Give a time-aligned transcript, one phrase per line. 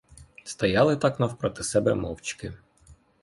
[0.43, 2.53] Стояли так напроти себе мовчки.